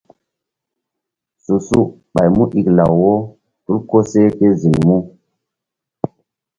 [1.43, 1.79] Su-su
[2.13, 3.13] ɓay mu iklaw wo
[3.63, 4.97] tul koseh ké ziŋ mu.